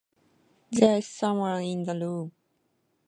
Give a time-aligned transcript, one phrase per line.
[0.71, 2.31] There is someone in the room.